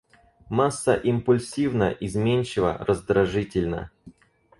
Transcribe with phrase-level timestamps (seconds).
[0.49, 3.91] Масса импульсивна, изменчива, раздражительна.